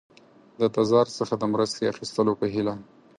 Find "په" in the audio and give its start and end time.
2.39-2.45